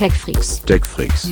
[0.00, 0.62] TechFreaks.
[0.62, 1.30] TechFreaks.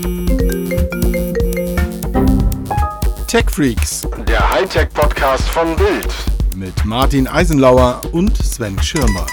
[3.27, 6.15] TechFreaks Der Hightech-Podcast von Bild.
[6.55, 9.27] mit Martin Eisenlauer und Sven Schirmer.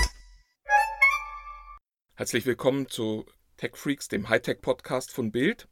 [2.13, 3.25] Herzlich willkommen zu
[3.57, 5.67] TechFreaks, dem Hightech-Podcast von Bild.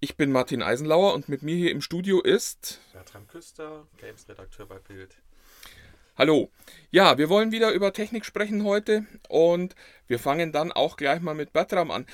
[0.00, 2.80] Ich bin Martin Eisenlauer und mit mir hier im Studio ist.
[2.92, 5.22] Bertram Küster, Games-Redakteur bei Bild.
[6.16, 6.50] Hallo.
[6.90, 9.76] Ja, wir wollen wieder über Technik sprechen heute und
[10.08, 12.06] wir fangen dann auch gleich mal mit Bertram an.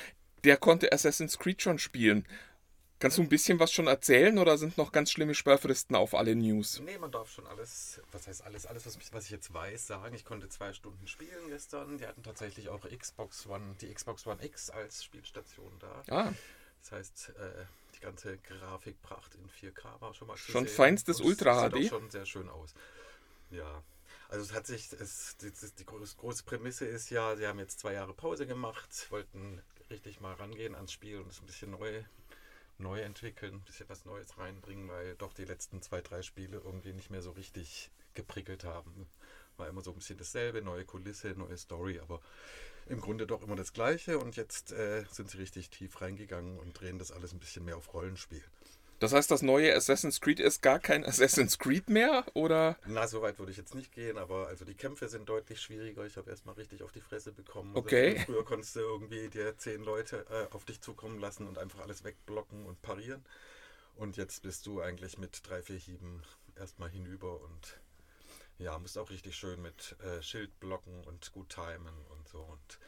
[0.45, 2.27] Der konnte Assassin's Creed schon spielen.
[2.99, 6.37] Kannst du ein bisschen was schon erzählen oder sind noch ganz schlimme Sperrfristen auf alle
[6.37, 6.81] News?
[6.85, 10.15] Nee, man darf schon alles, was heißt alles, alles, was, was ich jetzt weiß, sagen.
[10.15, 11.97] Ich konnte zwei Stunden spielen gestern.
[11.97, 16.03] Die hatten tatsächlich auch Xbox One, die Xbox One X als Spielstation da.
[16.15, 16.33] Ah,
[16.83, 17.65] Das heißt, äh,
[17.97, 20.75] die ganze Grafikpracht in 4K war schon mal zu Schon sehen.
[20.75, 21.87] feinstes Und Ultra sieht HD?
[21.87, 22.75] auch schon sehr schön aus.
[23.51, 23.83] Ja.
[24.29, 27.95] Also es hat sich, es, die, die, große Prämisse ist ja, sie haben jetzt zwei
[27.95, 29.61] Jahre Pause gemacht, wollten
[29.91, 32.03] richtig mal rangehen ans Spiel und es ein bisschen neu,
[32.79, 36.93] neu entwickeln, ein bisschen was Neues reinbringen, weil doch die letzten zwei, drei Spiele irgendwie
[36.93, 39.07] nicht mehr so richtig geprickelt haben.
[39.57, 42.21] War immer so ein bisschen dasselbe, neue Kulisse, neue Story, aber
[42.87, 46.79] im Grunde doch immer das Gleiche und jetzt äh, sind sie richtig tief reingegangen und
[46.79, 48.43] drehen das alles ein bisschen mehr auf Rollenspiel.
[49.01, 52.77] Das heißt, das neue Assassin's Creed ist gar kein Assassin's Creed mehr oder?
[52.87, 56.07] Na, so weit würde ich jetzt nicht gehen, aber also die Kämpfe sind deutlich schwieriger.
[56.07, 57.71] Ich habe erstmal richtig auf die Fresse bekommen.
[57.71, 58.15] Also Okay.
[58.15, 61.81] früher- Früher konntest du irgendwie dir zehn Leute äh, auf dich zukommen lassen und einfach
[61.81, 63.25] alles wegblocken und parieren.
[63.97, 66.23] Und jetzt bist du eigentlich mit drei, vier Hieben
[66.57, 67.79] erstmal hinüber und
[68.59, 72.39] ja, musst auch richtig schön mit äh, Schild blocken und gut timen und so.
[72.41, 72.79] Und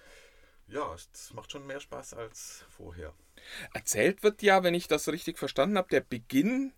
[0.72, 3.12] ja, es macht schon mehr Spaß als vorher.
[3.74, 6.72] Erzählt wird ja, wenn ich das richtig verstanden habe, der Beginn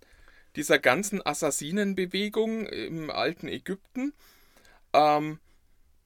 [0.56, 4.12] dieser ganzen Assassinenbewegung im alten Ägypten.
[4.92, 5.40] Ähm,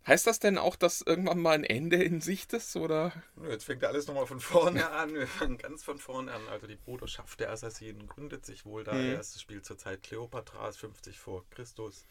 [0.07, 2.77] heißt das denn auch, dass irgendwann mal ein Ende in Sicht ist?
[2.77, 3.13] Oder?
[3.49, 5.15] Jetzt fängt ja alles nochmal von vorne an.
[5.15, 6.49] Wir fangen ganz von vorne an.
[6.49, 8.95] Also die Bruderschaft der Assassinen gründet sich wohl da.
[8.95, 9.13] Mhm.
[9.13, 12.07] Erstes Spiel zur Zeit Kleopatras, 50 vor Christus.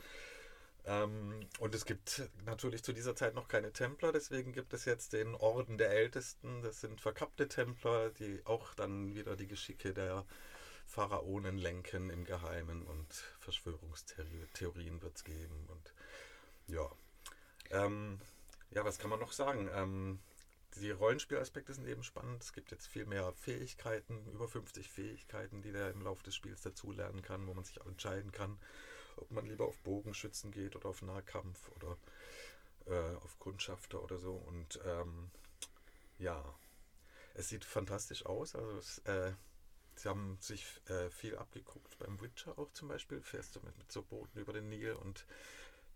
[0.88, 5.12] Ähm, und es gibt natürlich zu dieser Zeit noch keine Templer, deswegen gibt es jetzt
[5.12, 6.62] den Orden der Ältesten.
[6.62, 10.26] Das sind verkappte Templer, die auch dann wieder die Geschicke der
[10.86, 15.68] Pharaonen lenken im Geheimen und Verschwörungstheorien wird es geben.
[15.68, 15.94] Und
[16.68, 16.90] ja.
[17.70, 18.20] Ähm,
[18.72, 19.70] ja, was kann man noch sagen?
[19.74, 20.20] Ähm,
[20.76, 22.42] die Rollenspielaspekte sind eben spannend.
[22.42, 26.62] Es gibt jetzt viel mehr Fähigkeiten, über 50 Fähigkeiten, die der im Laufe des Spiels
[26.62, 28.58] dazulernen kann, wo man sich auch entscheiden kann,
[29.18, 31.98] ob man lieber auf Bogenschützen geht oder auf Nahkampf oder
[32.88, 34.34] äh, auf Kundschafter oder so.
[34.34, 35.30] Und ähm,
[36.20, 36.44] ja,
[37.36, 38.56] es sieht fantastisch aus.
[38.56, 39.34] Also es, äh,
[39.96, 43.22] sie haben sich äh, viel abgeguckt beim Witcher auch zum Beispiel.
[43.22, 45.26] Fährst du mit, mit so Booten über den Nil und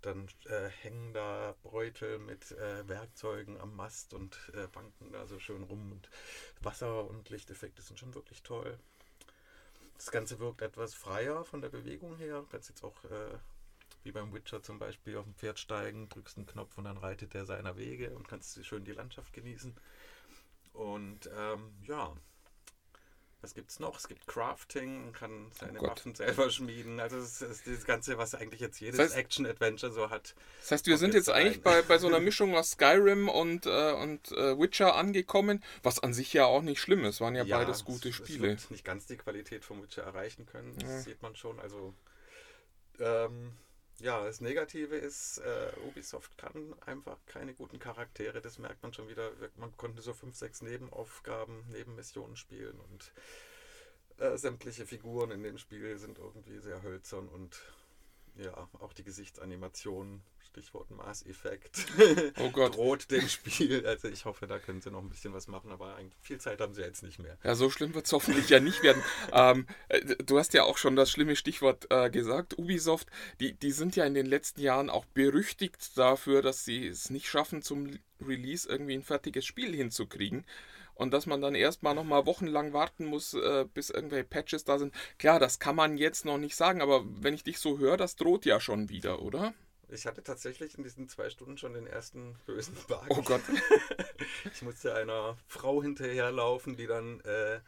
[0.02, 5.40] dann äh, hängen da Beutel mit äh, Werkzeugen am Mast und äh, banken da so
[5.40, 6.10] schön rum und
[6.62, 8.80] Wasser- und Lichteffekte sind schon wirklich toll.
[10.02, 12.40] Das Ganze wirkt etwas freier von der Bewegung her.
[12.40, 13.38] Du kannst jetzt auch äh,
[14.02, 17.36] wie beim Witcher zum Beispiel auf dem Pferd steigen, drückst einen Knopf und dann reitet
[17.36, 19.76] der seiner Wege und kannst schön die Landschaft genießen.
[20.74, 22.16] Und ähm, ja,
[23.42, 23.98] was gibt's noch?
[23.98, 25.90] Es gibt Crafting, man kann seine Gott.
[25.92, 27.00] Waffen selber schmieden.
[27.00, 30.36] Also es ist das Ganze, was eigentlich jetzt jedes Das heißt- Action-Adventure so hat.
[30.62, 33.66] Das heißt, wir sind jetzt jetzt eigentlich bei, bei so einer Mischung aus Skyrim und,
[33.66, 37.20] äh, und äh, Witcher angekommen, was an sich ja auch nicht schlimm ist.
[37.22, 38.54] Waren ja, beides gute es- Spiele.
[38.54, 41.00] Es nicht ganz die Qualität vom Witcher erreichen können, das Ja.
[41.02, 41.60] sieht man schon.
[41.60, 41.94] Also
[43.00, 43.54] ähm,
[44.02, 49.08] ja, das Negative ist, äh, Ubisoft kann einfach keine guten Charaktere, das merkt man schon
[49.08, 49.32] wieder.
[49.58, 53.12] Man konnte so fünf, sechs Nebenaufgaben, Nebenmissionen spielen und
[54.18, 57.62] äh, sämtliche Figuren in dem Spiel sind irgendwie sehr hölzern und
[58.36, 61.86] ja, auch die Gesichtsanimation, Stichwort Maßeffekt,
[62.40, 62.76] Oh Gott.
[62.76, 63.86] droht dem Spiel.
[63.88, 66.60] Also ich hoffe, da können sie noch ein bisschen was machen, aber eigentlich viel Zeit
[66.60, 67.38] haben sie jetzt nicht mehr.
[67.44, 69.02] Ja, so schlimm wird es hoffentlich ja nicht werden.
[69.32, 72.58] ähm, äh, du hast ja auch schon das schlimme Stichwort äh, gesagt.
[72.60, 73.08] Ubisoft,
[73.40, 77.30] die, die sind ja in den letzten Jahren auch berüchtigt dafür, dass sie es nicht
[77.30, 80.46] schaffen, zum Release irgendwie ein fertiges Spiel hinzukriegen.
[80.96, 84.94] Und dass man dann erstmal nochmal wochenlang warten muss, äh, bis irgendwelche Patches da sind.
[85.18, 88.18] Klar, das kann man jetzt noch nicht sagen, aber wenn ich dich so höre, das
[88.18, 89.54] droht ja schon wieder, oder?
[89.92, 93.06] Ich hatte tatsächlich in diesen zwei Stunden schon den ersten bösen Bug.
[93.10, 93.42] Oh Gott.
[94.54, 97.60] Ich musste einer Frau hinterherlaufen, die dann äh,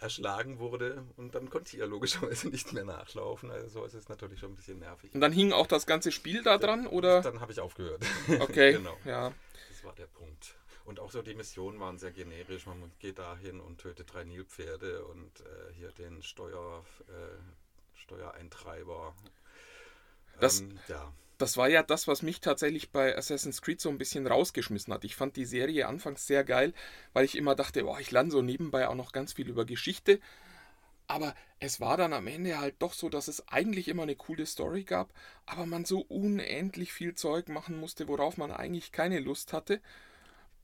[0.00, 3.50] erschlagen wurde und dann konnte ich ihr logischerweise nicht mehr nachlaufen.
[3.50, 5.14] Also so ist es natürlich schon ein bisschen nervig.
[5.14, 7.20] Und dann hing auch das ganze Spiel da dran, oder?
[7.20, 8.02] Dann habe ich aufgehört.
[8.40, 8.96] Okay, genau.
[9.04, 9.32] ja.
[9.68, 10.54] Das war der Punkt.
[10.84, 12.66] Und auch so die Missionen waren sehr generisch.
[12.66, 19.14] Man geht dahin und tötet drei Nilpferde und äh, hier den Steuer, äh, Steuereintreiber.
[20.40, 21.12] Das- ähm, ja.
[21.42, 25.02] Das war ja das, was mich tatsächlich bei Assassin's Creed so ein bisschen rausgeschmissen hat.
[25.02, 26.72] Ich fand die Serie anfangs sehr geil,
[27.14, 30.20] weil ich immer dachte, boah, ich lerne so nebenbei auch noch ganz viel über Geschichte.
[31.08, 34.46] Aber es war dann am Ende halt doch so, dass es eigentlich immer eine coole
[34.46, 35.12] Story gab,
[35.44, 39.80] aber man so unendlich viel Zeug machen musste, worauf man eigentlich keine Lust hatte,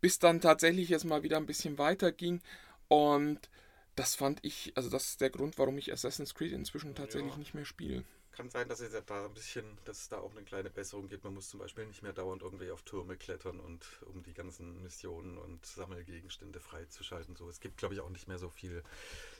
[0.00, 2.40] bis dann tatsächlich es mal wieder ein bisschen weiter ging.
[2.86, 3.50] Und
[3.96, 7.38] das fand ich, also das ist der Grund, warum ich Assassin's Creed inzwischen tatsächlich ja.
[7.38, 8.04] nicht mehr spiele
[8.38, 11.24] kann sein, dass es da ein bisschen, dass es da auch eine kleine Besserung gibt.
[11.24, 14.80] Man muss zum Beispiel nicht mehr dauernd irgendwie auf Türme klettern und um die ganzen
[14.80, 17.34] Missionen und Sammelgegenstände freizuschalten.
[17.34, 18.84] So, es gibt, glaube ich, auch nicht mehr so viel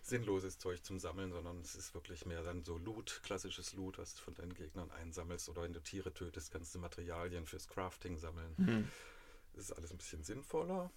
[0.03, 4.15] sinnloses Zeug zum Sammeln, sondern es ist wirklich mehr dann so Loot, klassisches Loot, was
[4.15, 8.19] du von deinen Gegnern einsammelst oder wenn du Tiere tötest, kannst du Materialien fürs Crafting
[8.19, 8.53] sammeln.
[8.57, 8.89] Mhm.
[9.55, 10.91] Das ist alles ein bisschen sinnvoller.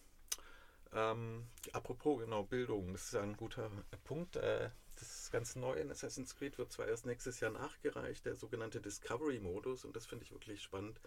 [0.92, 3.69] Ähm, apropos genau Bildung, das ist ein guter
[4.06, 4.38] Punkt.
[4.38, 4.71] Äh,
[5.01, 9.86] das ganz neu in Assassin's Creed wird zwar erst nächstes Jahr nachgereicht, der sogenannte Discovery-Modus,
[9.86, 11.00] und das finde ich wirklich spannend.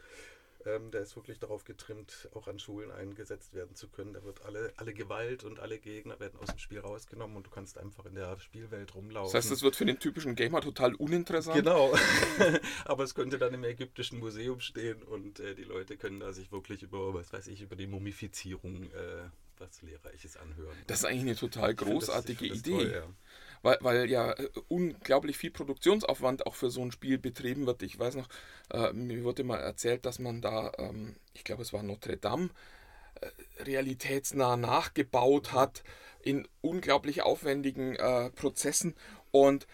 [0.67, 4.14] Ähm, der ist wirklich darauf getrimmt, auch an Schulen eingesetzt werden zu können.
[4.14, 7.50] Da wird alle, alle Gewalt und alle Gegner werden aus dem Spiel rausgenommen und du
[7.50, 9.32] kannst einfach in der Spielwelt rumlaufen.
[9.32, 11.56] Das heißt, es wird für den typischen Gamer total uninteressant.
[11.56, 11.94] Genau.
[12.87, 16.50] Aber es könnte dann im ägyptischen Museum stehen und äh, die Leute können da sich
[16.50, 20.76] wirklich über, was weiß ich, über die Mumifizierung äh, was Lehrreiches anhören.
[20.87, 22.70] Das ist eigentlich eine total großartige das, Idee.
[22.70, 23.06] Toll, ja
[23.64, 27.82] weil, weil ja äh, unglaublich viel Produktionsaufwand auch für so ein Spiel betrieben wird.
[27.82, 28.28] Ich weiß noch,
[28.70, 32.50] äh, mir wurde mal erzählt, dass man da, ähm, ich glaube es war Notre Dame,
[33.20, 35.82] äh, realitätsnah nachgebaut hat
[36.22, 38.94] in unglaublich aufwendigen äh, Prozessen
[39.31, 39.66] und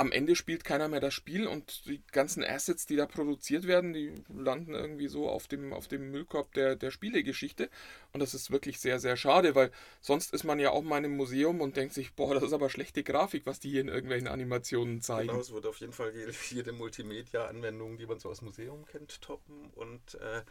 [0.00, 3.92] am Ende spielt keiner mehr das Spiel und die ganzen Assets, die da produziert werden,
[3.92, 7.68] die landen irgendwie so auf dem, auf dem Müllkorb der, der Spielegeschichte.
[8.12, 9.70] Und das ist wirklich sehr, sehr schade, weil
[10.00, 12.52] sonst ist man ja auch mal in einem Museum und denkt sich, boah, das ist
[12.52, 15.28] aber schlechte Grafik, was die hier in irgendwelchen Animationen zeigen.
[15.28, 16.12] Genau, es wird auf jeden Fall
[16.50, 19.70] jede, Multimedia-Anwendung, die man so aus Museum kennt, toppen.
[19.74, 20.42] Und äh,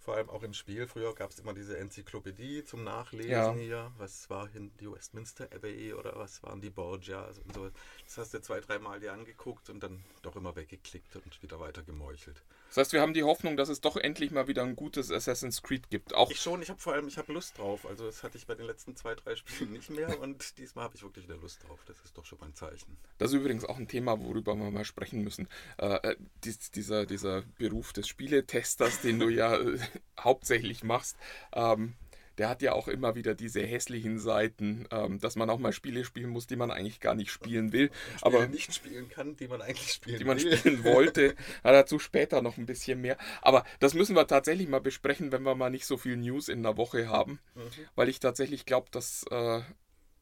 [0.00, 0.86] vor allem auch im Spiel.
[0.86, 3.52] Früher gab es immer diese Enzyklopädie zum Nachlesen ja.
[3.52, 3.92] hier.
[3.98, 7.70] Was war hin die Westminster Abbey oder was waren die Borgias und so.
[8.04, 11.60] Das hast du zwei, dreimal mal dir angeguckt und dann doch immer weggeklickt und wieder
[11.60, 12.42] weiter gemeuchelt.
[12.68, 15.62] Das heißt, wir haben die Hoffnung, dass es doch endlich mal wieder ein gutes Assassin's
[15.62, 16.14] Creed gibt.
[16.14, 17.86] Auch ich schon, ich habe vor allem, ich habe Lust drauf.
[17.86, 20.96] Also das hatte ich bei den letzten zwei, drei Spielen nicht mehr und diesmal habe
[20.96, 21.80] ich wirklich wieder Lust drauf.
[21.86, 22.96] Das ist doch schon mal ein Zeichen.
[23.18, 25.48] Das ist übrigens auch ein Thema, worüber wir mal sprechen müssen.
[25.78, 29.78] Äh, äh dies, dieser, dieser Beruf des Spieletesters, den du ja äh,
[30.20, 31.16] hauptsächlich machst.
[31.52, 31.94] Ähm,
[32.38, 36.04] der hat ja auch immer wieder diese hässlichen Seiten, ähm, dass man auch mal Spiele
[36.04, 37.90] spielen muss, die man eigentlich gar nicht spielen will.
[38.16, 40.56] Spiele aber nicht spielen kann, die man eigentlich spielen Die man will.
[40.56, 41.34] spielen wollte.
[41.64, 43.18] Ja, dazu später noch ein bisschen mehr.
[43.42, 46.62] Aber das müssen wir tatsächlich mal besprechen, wenn wir mal nicht so viel News in
[46.62, 47.40] der Woche haben.
[47.54, 47.70] Mhm.
[47.96, 49.60] Weil ich tatsächlich glaube, das äh,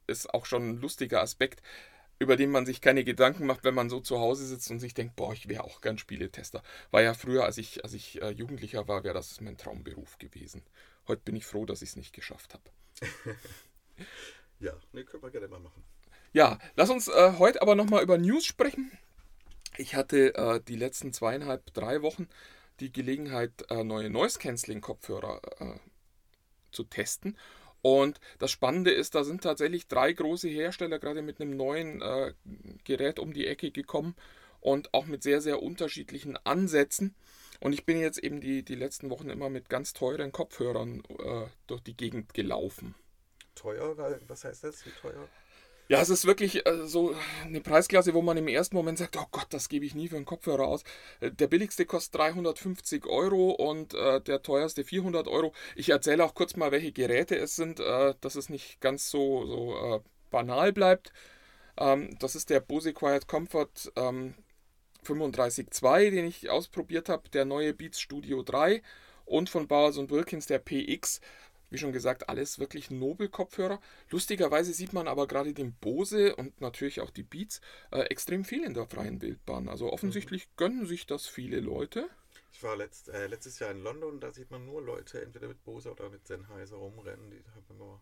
[0.06, 1.62] ist auch schon ein lustiger Aspekt
[2.18, 4.94] über den man sich keine Gedanken macht, wenn man so zu Hause sitzt und sich
[4.94, 6.62] denkt, boah, ich wäre auch gern Spieletester.
[6.90, 10.62] War ja früher, als ich, als ich äh, Jugendlicher war, wäre das mein Traumberuf gewesen.
[11.08, 12.64] Heute bin ich froh, dass ich es nicht geschafft habe.
[14.60, 15.84] ja, ne, können wir gerne mal machen.
[16.32, 18.90] Ja, lass uns äh, heute aber nochmal über News sprechen.
[19.76, 22.28] Ich hatte äh, die letzten zweieinhalb, drei Wochen
[22.80, 25.78] die Gelegenheit, äh, neue Noise-Canceling-Kopfhörer äh,
[26.72, 27.36] zu testen.
[27.82, 32.34] Und das Spannende ist, da sind tatsächlich drei große Hersteller gerade mit einem neuen äh,
[32.84, 34.16] Gerät um die Ecke gekommen
[34.60, 37.14] und auch mit sehr, sehr unterschiedlichen Ansätzen.
[37.60, 41.46] Und ich bin jetzt eben die, die letzten Wochen immer mit ganz teuren Kopfhörern äh,
[41.66, 42.94] durch die Gegend gelaufen.
[43.54, 43.96] Teuer?
[44.28, 44.84] Was heißt das?
[44.84, 45.28] Wie teuer?
[45.88, 49.26] Ja, es ist wirklich äh, so eine Preisklasse, wo man im ersten Moment sagt, oh
[49.30, 50.82] Gott, das gebe ich nie für einen Kopfhörer aus.
[51.20, 55.52] Äh, der billigste kostet 350 Euro und äh, der teuerste 400 Euro.
[55.76, 59.46] Ich erzähle auch kurz mal, welche Geräte es sind, äh, dass es nicht ganz so,
[59.46, 61.12] so äh, banal bleibt.
[61.78, 64.34] Ähm, das ist der Bose Quiet Comfort ähm,
[65.06, 68.82] 35.2, den ich ausprobiert habe, der neue Beats Studio 3
[69.24, 71.20] und von Bowers Wilkins der PX.
[71.70, 73.80] Wie schon gesagt, alles wirklich Nobel-Kopfhörer.
[74.10, 77.60] Lustigerweise sieht man aber gerade den Bose und natürlich auch die Beats
[77.90, 79.68] äh, extrem viel in der freien Wildbahn.
[79.68, 80.50] Also offensichtlich mhm.
[80.56, 82.08] gönnen sich das viele Leute.
[82.52, 85.62] Ich war letzt, äh, letztes Jahr in London, da sieht man nur Leute entweder mit
[85.64, 87.30] Bose oder mit Sennheiser rumrennen.
[87.30, 88.00] Die haben immer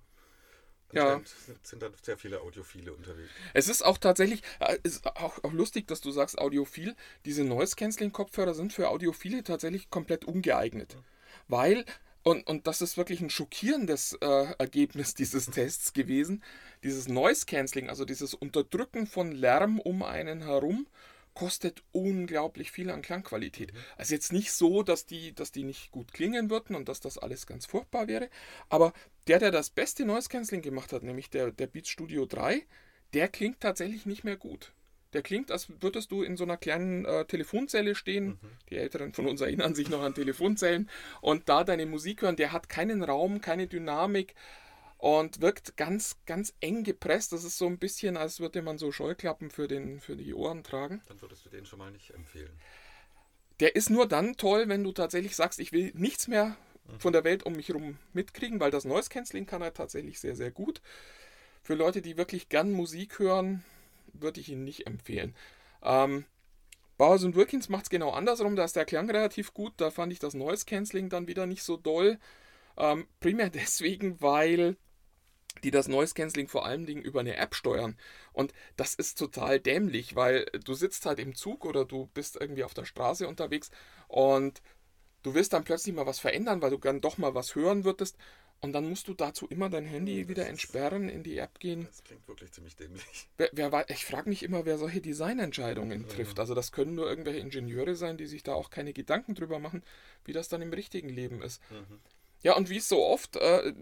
[0.92, 1.20] ja.
[1.46, 3.30] Sind, sind da sehr viele Audiophile unterwegs.
[3.52, 6.94] Es ist auch tatsächlich, äh, ist auch, auch lustig, dass du sagst Audiophil.
[7.24, 10.94] Diese Noise-Canceling-Kopfhörer sind für Audiophile tatsächlich komplett ungeeignet.
[10.94, 11.00] Mhm.
[11.48, 11.84] Weil,
[12.22, 16.42] und, und das ist wirklich ein schockierendes äh, Ergebnis dieses Tests gewesen,
[16.82, 20.86] dieses Noise-Canceling, also dieses Unterdrücken von Lärm um einen herum,
[21.34, 23.72] kostet unglaublich viel an Klangqualität.
[23.72, 23.78] Mhm.
[23.96, 27.18] Also jetzt nicht so, dass die, dass die nicht gut klingen würden und dass das
[27.18, 28.30] alles ganz furchtbar wäre,
[28.68, 28.92] aber
[29.26, 32.64] der, der das beste Noise Cancelling gemacht hat, nämlich der, der Beats Studio 3,
[33.12, 34.72] der klingt tatsächlich nicht mehr gut.
[35.12, 38.26] Der klingt, als würdest du in so einer kleinen äh, Telefonzelle stehen.
[38.26, 38.38] Mhm.
[38.68, 40.90] Die Älteren von uns erinnern sich noch an Telefonzellen.
[41.20, 42.34] Und da deine Musik hören.
[42.34, 44.34] Der hat keinen Raum, keine Dynamik
[45.04, 47.34] und wirkt ganz, ganz eng gepresst.
[47.34, 50.64] Das ist so ein bisschen, als würde man so Scheuklappen für, den, für die Ohren
[50.64, 51.02] tragen.
[51.08, 52.58] Dann würdest du den schon mal nicht empfehlen.
[53.60, 56.56] Der ist nur dann toll, wenn du tatsächlich sagst, ich will nichts mehr
[56.98, 60.36] von der Welt um mich herum mitkriegen, weil das Noise Cancelling kann er tatsächlich sehr,
[60.36, 60.80] sehr gut.
[61.62, 63.62] Für Leute, die wirklich gern Musik hören,
[64.14, 65.34] würde ich ihn nicht empfehlen.
[65.82, 66.24] Ähm,
[66.96, 70.18] Bowers Wilkins macht es genau andersrum, da ist der Klang relativ gut, da fand ich
[70.18, 72.18] das Noise Cancelling dann wieder nicht so doll.
[72.78, 74.78] Ähm, primär deswegen, weil
[75.62, 77.96] die das Noise Cancelling vor allen Dingen über eine App steuern.
[78.32, 82.64] Und das ist total dämlich, weil du sitzt halt im Zug oder du bist irgendwie
[82.64, 83.70] auf der Straße unterwegs
[84.08, 84.62] und
[85.22, 88.16] du willst dann plötzlich mal was verändern, weil du dann doch mal was hören würdest.
[88.60, 91.84] Und dann musst du dazu immer dein Handy Das wieder entsperren, in die App gehen.
[91.86, 93.28] Das klingt wirklich ziemlich dämlich.
[93.36, 96.40] Wer, wer, ich frage mich immer, wer solche Designentscheidungen trifft.
[96.40, 99.82] Also das können nur irgendwelche Ingenieure sein, die sich da auch keine Gedanken drüber machen,
[100.24, 101.60] wie das dann im richtigen Leben ist.
[101.70, 102.00] Mhm.
[102.44, 103.72] Ja, und wie so oft, äh,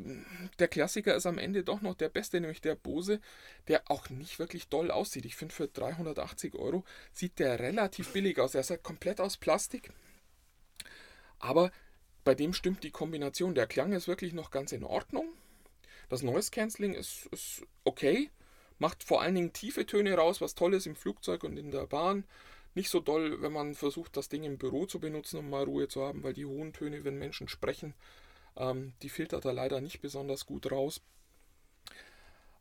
[0.61, 3.21] der Klassiker ist am Ende doch noch der beste, nämlich der Bose,
[3.67, 5.25] der auch nicht wirklich doll aussieht.
[5.25, 8.55] Ich finde, für 380 Euro sieht der relativ billig aus.
[8.55, 9.91] Er ist halt komplett aus Plastik.
[11.41, 11.73] Aber
[12.23, 13.57] bei dem stimmt die Kombination.
[13.57, 15.27] Der Klang ist wirklich noch ganz in Ordnung.
[16.09, 18.31] Das Noise Cancelling ist, ist okay.
[18.79, 21.89] Macht vor allen Dingen tiefe Töne raus, was toll ist im Flugzeug und in der
[21.89, 22.23] Bahn.
[22.77, 25.89] Nicht so doll, wenn man versucht, das Ding im Büro zu benutzen, um mal Ruhe
[25.89, 27.95] zu haben, weil die hohen Töne, wenn Menschen sprechen,
[28.57, 31.01] ähm, die filtert er leider nicht besonders gut raus.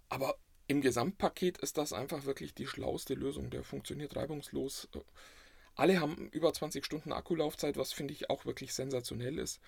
[0.10, 0.36] Aber
[0.68, 3.50] im Gesamtpaket ist das einfach wirklich die schlauste Lösung.
[3.50, 4.88] Der funktioniert reibungslos.
[5.76, 9.60] Alle haben über 20 Stunden Akkulaufzeit, was finde ich auch wirklich sensationell ist.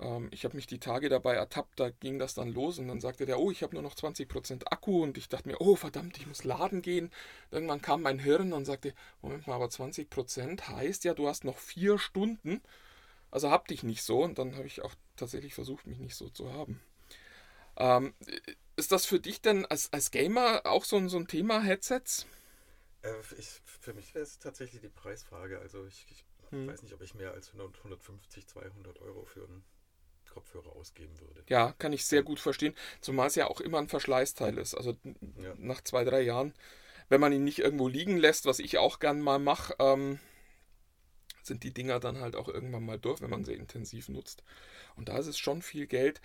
[0.00, 3.00] Ähm, ich habe mich die Tage dabei ertappt, da ging das dann los und dann
[3.00, 6.16] sagte der, oh, ich habe nur noch 20% Akku und ich dachte mir, oh verdammt,
[6.18, 7.10] ich muss laden gehen.
[7.50, 11.58] Irgendwann kam mein Hirn und sagte, Moment mal, aber 20% heißt ja, du hast noch
[11.58, 12.62] vier Stunden.
[13.30, 16.28] Also hab dich nicht so und dann habe ich auch tatsächlich versucht, mich nicht so
[16.30, 16.80] zu haben.
[17.76, 18.14] Ähm,
[18.76, 22.26] ist das für dich denn als, als Gamer auch so ein, so ein Thema, Headsets?
[23.02, 25.58] Äh, ich, für mich wäre es tatsächlich die Preisfrage.
[25.58, 26.66] Also ich, ich Hm.
[26.66, 29.64] weiß nicht, ob ich mehr als 100, 150, 200 Euro für einen
[30.28, 31.44] Kopfhörer ausgeben würde.
[31.48, 32.74] Ja, kann ich sehr gut verstehen.
[33.00, 34.74] Zumal es ja auch immer ein Verschleißteil ist.
[34.74, 34.96] Also
[35.36, 35.56] Ja.
[35.56, 36.54] nach zwei, drei Jahren,
[37.08, 40.20] wenn man ihn nicht irgendwo liegen lässt, was ich auch gern mal mache, ähm,
[41.50, 44.44] sind die Dinger dann halt auch irgendwann mal durch, wenn man sie intensiv nutzt.
[44.96, 46.20] Und da ist es schon viel Geld.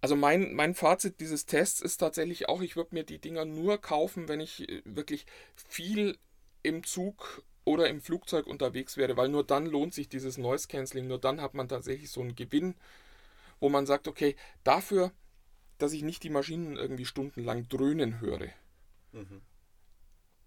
[0.00, 3.78] Also mein, mein Fazit dieses Tests ist tatsächlich auch, ich würde mir die Dinger nur
[3.78, 6.16] kaufen, wenn ich äh, wirklich viel
[6.62, 11.06] im Zug oder im Flugzeug unterwegs wäre, weil nur dann lohnt sich dieses Noise Cancelling,
[11.06, 12.74] nur dann hat man tatsächlich so einen Gewinn,
[13.60, 15.12] wo man sagt, okay, dafür,
[15.76, 18.48] dass ich nicht die Maschinen irgendwie stundenlang dröhnen höre,
[19.12, 19.42] Mhm.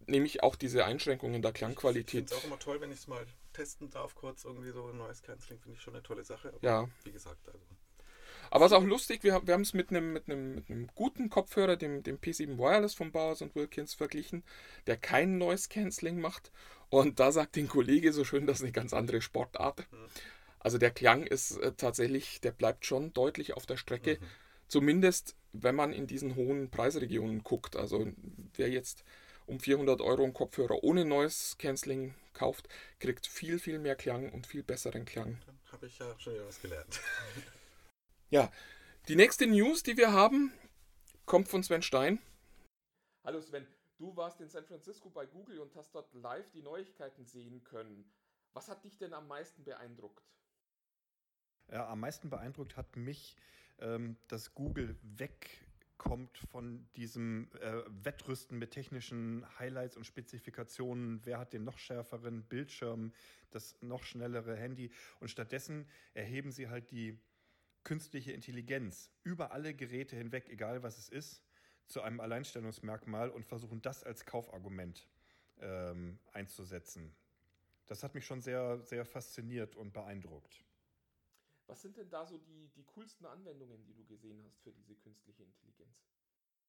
[0.08, 2.10] Nehme ich auch diese Einschränkungen der Ich Klangqualität.
[2.30, 5.22] finde es auch immer toll, wenn ich es mal testen darf, kurz irgendwie so Noise
[5.22, 6.50] Cancelling, finde ich schon eine tolle Sache.
[6.50, 6.90] Aber Ja.
[7.04, 7.60] wie gesagt, also
[8.52, 10.70] Aber es ist auch lustig, wir, haben- wir haben es mit einem, mit, einem, mit
[10.70, 14.44] einem guten Kopfhörer, dem, dem P7 Wireless von Bowers und Wilkins verglichen,
[14.86, 16.52] der kein Noise Cancelling macht.
[16.90, 19.88] Und da sagt den Kollege so schön, das ist eine ganz andere Sportart.
[20.60, 24.20] Also der Klang ist äh, tatsächlich, der bleibt schon deutlich auf der Strecke.
[24.22, 24.26] Mhm.
[24.68, 27.76] Zumindest, wenn man in diesen hohen Preisregionen guckt.
[27.76, 28.08] Also
[28.56, 29.04] wer jetzt
[29.46, 32.68] um 400 Euro einen Kopfhörer ohne Noise Cancelling kauft,
[33.00, 35.40] kriegt viel, viel mehr Klang und viel besseren Klang.
[35.46, 37.02] dann habe ich ja schon wieder was gelernt.
[38.30, 38.52] Ja,
[39.08, 40.52] die nächste News, die wir haben,
[41.28, 42.20] kommt von Sven Stein.
[43.24, 43.68] Hallo Sven,
[44.00, 48.12] du warst in San Francisco bei Google und hast dort live die Neuigkeiten sehen können.
[48.54, 50.24] Was hat dich denn am meisten beeindruckt?
[51.72, 53.36] Ja, am meisten beeindruckt hat mich,
[53.80, 54.98] ähm, dass Google
[56.04, 61.22] wegkommt von diesem äh, Wettrüsten mit technischen Highlights und Spezifikationen.
[61.24, 63.14] Wer hat den noch schärferen Bildschirm,
[63.52, 64.92] das noch schnellere Handy?
[65.20, 67.18] Und stattdessen erheben sie halt die
[67.84, 71.44] künstliche Intelligenz über alle Geräte hinweg, egal was es ist,
[71.88, 75.08] zu einem Alleinstellungsmerkmal und versuchen das als Kaufargument
[75.62, 77.16] ähm, einzusetzen.
[77.88, 80.64] Das hat mich schon sehr, sehr fasziniert und beeindruckt.
[81.68, 84.96] Was sind denn da so die, die coolsten Anwendungen, die du gesehen hast für diese
[84.96, 85.96] künstliche Intelligenz?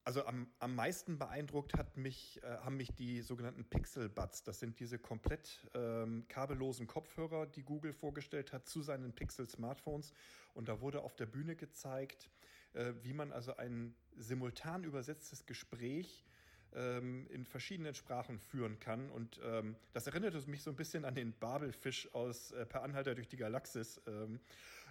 [0.06, 4.42] Also am, am meisten beeindruckt hat mich, äh, haben mich die sogenannten Pixel Buds.
[4.42, 10.12] Das sind diese komplett ähm, kabellosen Kopfhörer, die Google vorgestellt hat zu seinen Pixel Smartphones.
[10.52, 12.30] Und da wurde auf der Bühne gezeigt,
[12.74, 16.26] äh, wie man also ein simultan übersetztes Gespräch
[16.74, 19.10] ähm, in verschiedenen Sprachen führen kann.
[19.10, 23.14] Und ähm, das erinnerte mich so ein bisschen an den Babelfisch aus äh, Per Anhalter
[23.14, 24.00] durch die Galaxis.
[24.06, 24.40] Ähm,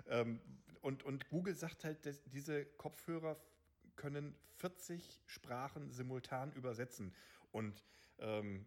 [0.08, 0.40] ähm,
[0.82, 3.38] und, und Google sagt halt, dass diese Kopfhörer
[3.96, 7.14] können 40 Sprachen simultan übersetzen.
[7.52, 7.84] Und
[8.20, 8.66] ähm,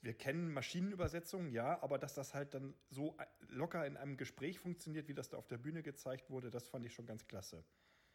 [0.00, 3.16] wir kennen Maschinenübersetzungen, ja, aber dass das halt dann so
[3.48, 6.86] locker in einem Gespräch funktioniert, wie das da auf der Bühne gezeigt wurde, das fand
[6.86, 7.64] ich schon ganz klasse.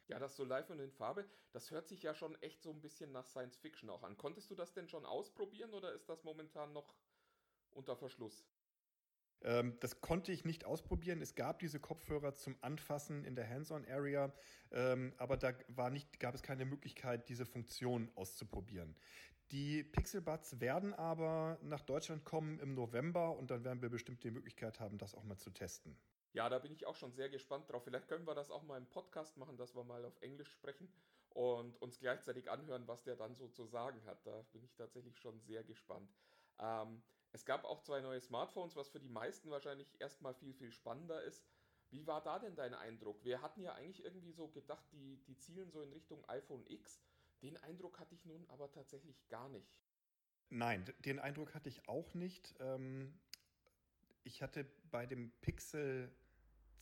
[0.07, 2.81] Ja, das so live und in Farbe, das hört sich ja schon echt so ein
[2.81, 4.17] bisschen nach Science Fiction auch an.
[4.17, 6.93] Konntest du das denn schon ausprobieren oder ist das momentan noch
[7.71, 8.45] unter Verschluss?
[9.43, 11.21] Ähm, das konnte ich nicht ausprobieren.
[11.21, 14.33] Es gab diese Kopfhörer zum Anfassen in der Hands-on-Area,
[14.71, 18.95] ähm, aber da war nicht, gab es keine Möglichkeit, diese Funktion auszuprobieren.
[19.51, 24.31] Die Pixelbuds werden aber nach Deutschland kommen im November und dann werden wir bestimmt die
[24.31, 25.95] Möglichkeit haben, das auch mal zu testen.
[26.33, 27.83] Ja, da bin ich auch schon sehr gespannt drauf.
[27.83, 30.91] Vielleicht können wir das auch mal im Podcast machen, dass wir mal auf Englisch sprechen
[31.29, 34.25] und uns gleichzeitig anhören, was der dann so zu sagen hat.
[34.25, 36.11] Da bin ich tatsächlich schon sehr gespannt.
[36.59, 40.71] Ähm, es gab auch zwei neue Smartphones, was für die meisten wahrscheinlich erstmal viel, viel
[40.71, 41.45] spannender ist.
[41.89, 43.23] Wie war da denn dein Eindruck?
[43.23, 46.99] Wir hatten ja eigentlich irgendwie so gedacht, die, die zielen so in Richtung iPhone X.
[47.43, 49.71] Den Eindruck hatte ich nun aber tatsächlich gar nicht.
[50.49, 52.55] Nein, den Eindruck hatte ich auch nicht.
[52.59, 53.19] Ähm,
[54.23, 56.11] ich hatte bei dem Pixel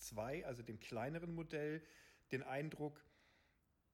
[0.01, 1.81] 2, also dem kleineren Modell,
[2.31, 3.03] den Eindruck,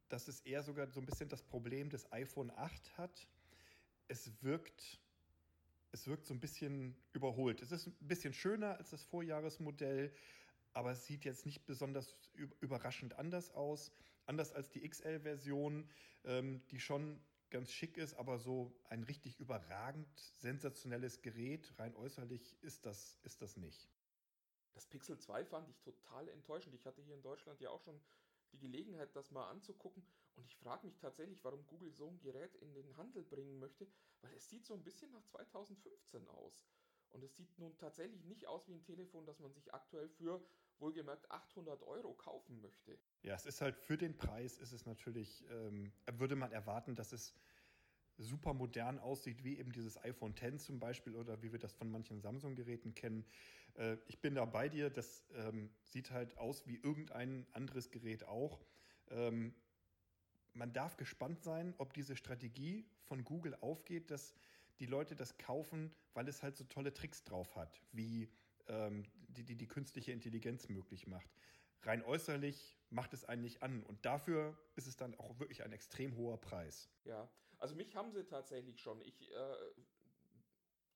[0.10, 3.28] dass es eher sogar so ein bisschen das Problem des iPhone 8 hat.
[4.08, 5.02] Es wirkt,
[5.92, 7.62] es wirkt so ein bisschen überholt.
[7.62, 10.14] Es ist ein bisschen schöner als das Vorjahresmodell,
[10.74, 12.16] aber es sieht jetzt nicht besonders
[12.62, 13.92] überraschend anders aus.
[14.26, 15.90] Anders als die XL-Version,
[16.26, 20.08] ähm, die schon ganz schick ist, aber so ein richtig überragend
[20.40, 23.90] sensationelles Gerät, rein äußerlich, ist das, ist das nicht.
[24.78, 26.76] Das Pixel 2 fand ich total enttäuschend.
[26.76, 28.00] Ich hatte hier in Deutschland ja auch schon
[28.52, 30.06] die Gelegenheit, das mal anzugucken.
[30.36, 33.88] Und ich frage mich tatsächlich, warum Google so ein Gerät in den Handel bringen möchte,
[34.22, 36.62] weil es sieht so ein bisschen nach 2015 aus.
[37.10, 40.46] Und es sieht nun tatsächlich nicht aus wie ein Telefon, das man sich aktuell für
[40.78, 43.00] wohlgemerkt 800 Euro kaufen möchte.
[43.24, 47.14] Ja, es ist halt für den Preis, ist es natürlich, ähm, würde man erwarten, dass
[47.14, 47.34] es
[48.18, 51.90] super modern aussieht, wie eben dieses iPhone X zum Beispiel oder wie wir das von
[51.90, 53.26] manchen Samsung-Geräten kennen.
[53.78, 58.26] Äh, ich bin da bei dir, das ähm, sieht halt aus wie irgendein anderes Gerät
[58.26, 58.60] auch.
[59.10, 59.54] Ähm,
[60.54, 64.34] man darf gespannt sein, ob diese Strategie von Google aufgeht, dass
[64.80, 68.30] die Leute das kaufen, weil es halt so tolle Tricks drauf hat, wie
[68.68, 71.30] ähm, die, die die künstliche Intelligenz möglich macht.
[71.84, 73.84] Rein äußerlich macht es einen nicht an.
[73.84, 76.90] Und dafür ist es dann auch wirklich ein extrem hoher Preis.
[77.04, 79.02] Ja, also mich haben sie tatsächlich schon.
[79.02, 79.56] Ich äh,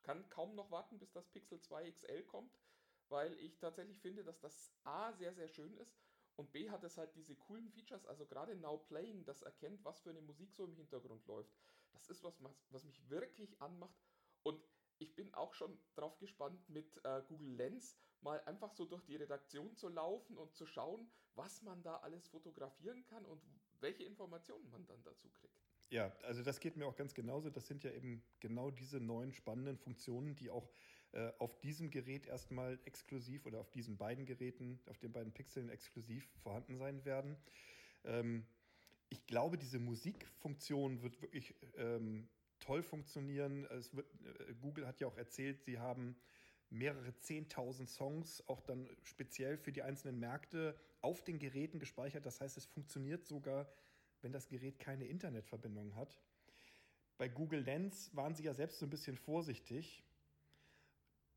[0.01, 2.51] kann kaum noch warten, bis das Pixel 2 XL kommt,
[3.11, 5.95] weil ich tatsächlich finde, dass das A sehr, sehr schön ist
[6.37, 10.01] und B hat es halt diese coolen Features, also gerade Now Playing, das erkennt, was
[10.01, 11.53] für eine Musik so im Hintergrund läuft.
[11.91, 13.99] Das ist was, was mich wirklich anmacht
[14.43, 14.63] und
[14.97, 19.15] ich bin auch schon drauf gespannt, mit äh, Google Lens mal einfach so durch die
[19.15, 23.41] Redaktion zu laufen und zu schauen, was man da alles fotografieren kann und
[23.79, 25.59] welche Informationen man dann dazu kriegt.
[25.89, 27.49] Ja, also das geht mir auch ganz genauso.
[27.49, 30.69] Das sind ja eben genau diese neuen spannenden Funktionen, die auch
[31.13, 35.69] äh, auf diesem Gerät erstmal exklusiv oder auf diesen beiden Geräten, auf den beiden Pixeln
[35.69, 37.35] exklusiv vorhanden sein werden.
[38.05, 38.45] Ähm,
[39.09, 43.67] ich glaube, diese Musikfunktion wird wirklich ähm, toll funktionieren.
[43.91, 46.15] Wird, äh, Google hat ja auch erzählt, sie haben
[46.69, 52.25] mehrere Zehntausend Songs auch dann speziell für die einzelnen Märkte auf den Geräten gespeichert.
[52.25, 53.69] Das heißt, es funktioniert sogar,
[54.21, 56.17] wenn das Gerät keine Internetverbindung hat.
[57.17, 60.03] Bei Google Lens waren sie ja selbst so ein bisschen vorsichtig,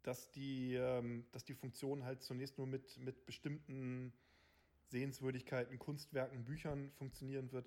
[0.04, 4.12] dass die, ähm, dass die Funktion halt zunächst nur mit, mit bestimmten
[4.86, 7.66] Sehenswürdigkeiten, Kunstwerken, Büchern funktionieren wird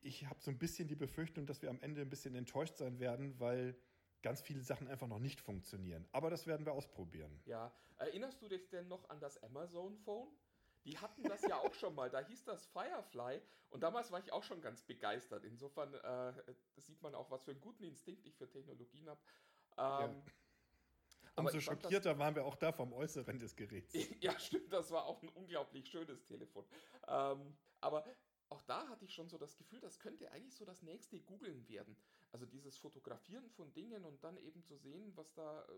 [0.00, 2.98] ich habe so ein bisschen die Befürchtung, dass wir am Ende ein bisschen enttäuscht sein
[2.98, 3.76] werden, weil
[4.22, 6.08] ganz viele Sachen einfach noch nicht funktionieren.
[6.12, 7.40] Aber das werden wir ausprobieren.
[7.44, 10.28] Ja, erinnerst du dich denn noch an das Amazon Phone?
[10.84, 12.10] Die hatten das ja auch schon mal.
[12.10, 15.44] Da hieß das Firefly und damals war ich auch schon ganz begeistert.
[15.44, 16.32] Insofern äh,
[16.76, 19.20] sieht man auch, was für einen guten Instinkt ich für Technologien habe.
[19.78, 20.22] Ähm, ja.
[21.36, 23.94] Umso schockierter das, waren wir auch da vom Äußeren des Geräts.
[24.20, 26.64] Ja, stimmt, das war auch ein unglaublich schönes Telefon.
[27.08, 28.04] Ähm, aber
[28.48, 31.68] auch da hatte ich schon so das Gefühl, das könnte eigentlich so das nächste Googeln
[31.68, 31.96] werden.
[32.32, 35.72] Also dieses Fotografieren von Dingen und dann eben zu sehen, was da äh,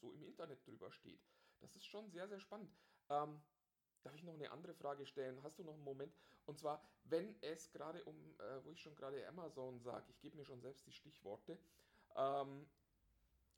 [0.00, 1.20] so im Internet drüber steht.
[1.60, 2.74] Das ist schon sehr, sehr spannend.
[3.08, 3.40] Ähm,
[4.02, 5.42] darf ich noch eine andere Frage stellen?
[5.42, 6.14] Hast du noch einen Moment?
[6.46, 10.36] Und zwar, wenn es gerade um, äh, wo ich schon gerade Amazon sage, ich gebe
[10.36, 11.58] mir schon selbst die Stichworte.
[12.16, 12.66] Ähm,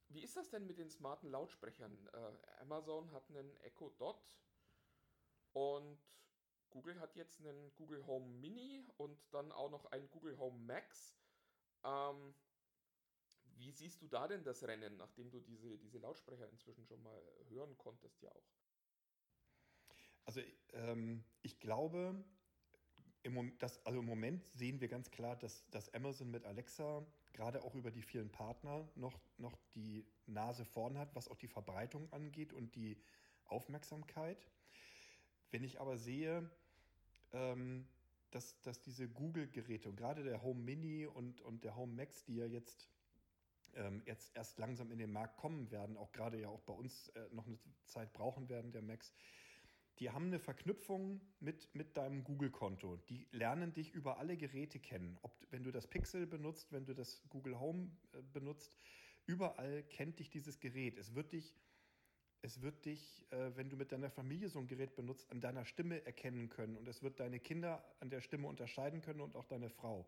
[0.09, 2.09] wie ist das denn mit den smarten Lautsprechern?
[2.13, 4.39] Äh, Amazon hat einen Echo Dot
[5.53, 5.99] und
[6.71, 11.17] Google hat jetzt einen Google Home Mini und dann auch noch einen Google Home Max.
[11.85, 12.35] Ähm,
[13.57, 17.23] wie siehst du da denn das Rennen, nachdem du diese, diese Lautsprecher inzwischen schon mal
[17.49, 18.51] hören konntest, ja auch?
[20.27, 20.41] Also
[20.73, 22.23] ähm, ich glaube,
[23.23, 27.63] im, das, also im Moment sehen wir ganz klar, dass, dass Amazon mit Alexa gerade
[27.63, 32.11] auch über die vielen Partner noch, noch die Nase vorn hat, was auch die Verbreitung
[32.13, 32.97] angeht und die
[33.47, 34.49] Aufmerksamkeit.
[35.51, 36.51] Wenn ich aber sehe,
[37.33, 37.87] ähm,
[38.31, 42.37] dass, dass diese Google-Geräte und gerade der Home Mini und, und der Home Max, die
[42.37, 42.89] ja jetzt,
[43.75, 47.11] ähm, jetzt erst langsam in den Markt kommen werden, auch gerade ja auch bei uns
[47.11, 49.13] äh, noch eine Zeit brauchen werden, der Max,
[49.99, 52.97] die haben eine Verknüpfung mit, mit deinem Google-Konto.
[53.09, 55.19] Die lernen dich über alle Geräte kennen.
[55.23, 58.77] Ob, wenn du das Pixel benutzt, wenn du das Google Home äh, benutzt,
[59.25, 60.99] überall kennt dich dieses Gerät.
[60.99, 61.57] Es wird dich,
[62.43, 65.65] es wird dich, äh, wenn du mit deiner Familie so ein Gerät benutzt, an deiner
[65.65, 66.77] Stimme erkennen können.
[66.77, 70.07] Und es wird deine Kinder an der Stimme unterscheiden können und auch deine Frau.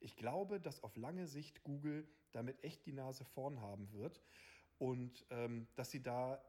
[0.00, 4.22] Ich glaube, dass auf lange Sicht Google damit echt die Nase vorn haben wird
[4.78, 6.40] und ähm, dass sie da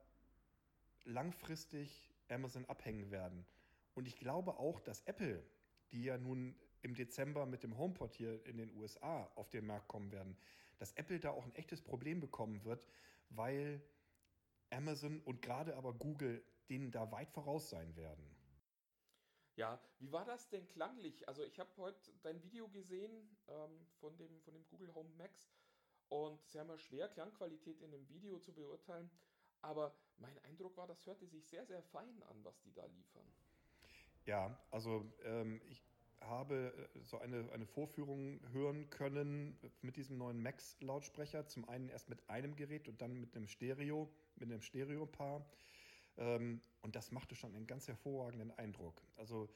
[1.04, 3.46] langfristig Amazon abhängen werden.
[3.94, 5.44] Und ich glaube auch, dass Apple,
[5.92, 9.88] die ja nun im Dezember mit dem HomePod hier in den USA auf den Markt
[9.88, 10.38] kommen werden,
[10.78, 12.86] dass Apple da auch ein echtes Problem bekommen wird,
[13.30, 13.82] weil
[14.70, 18.24] Amazon und gerade aber Google denen da weit voraus sein werden.
[19.56, 21.28] Ja, wie war das denn klanglich?
[21.28, 25.52] Also ich habe heute dein Video gesehen ähm, von, dem, von dem Google Home Max
[26.08, 29.10] und es ist ja immer schwer, Klangqualität in einem Video zu beurteilen.
[29.62, 33.26] Aber mein Eindruck war, das hörte sich sehr, sehr fein an, was die da liefern.
[34.26, 35.82] Ja, also ähm, ich
[36.22, 41.48] habe äh, so eine, eine Vorführung hören können mit diesem neuen Max-Lautsprecher.
[41.48, 45.46] Zum einen erst mit einem Gerät und dann mit einem Stereo, mit einem Stereopaar.
[46.18, 49.02] Ähm, und das machte schon einen ganz hervorragenden Eindruck.
[49.18, 49.50] Also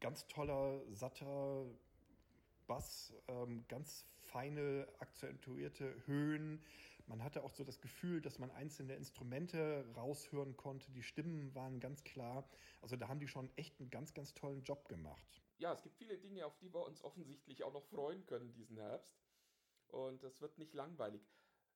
[0.00, 1.66] ganz toller, satter
[2.66, 6.64] Bass, ähm, ganz feine, akzentuierte Höhen.
[7.06, 10.90] Man hatte auch so das Gefühl, dass man einzelne Instrumente raushören konnte.
[10.90, 12.48] Die Stimmen waren ganz klar.
[12.80, 15.42] Also da haben die schon echt einen ganz, ganz tollen Job gemacht.
[15.58, 18.78] Ja, es gibt viele Dinge, auf die wir uns offensichtlich auch noch freuen können diesen
[18.78, 19.14] Herbst.
[19.88, 21.20] Und das wird nicht langweilig.